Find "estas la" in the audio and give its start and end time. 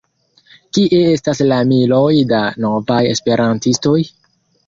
1.17-1.59